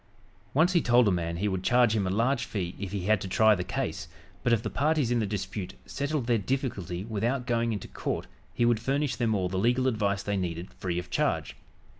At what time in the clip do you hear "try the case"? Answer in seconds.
3.27-4.07